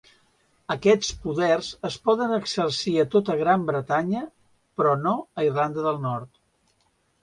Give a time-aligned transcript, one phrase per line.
[0.75, 4.27] Aquests poders es poden exercir a tota Gran Bretanya,
[4.83, 6.39] però no a Irlanda del Nord.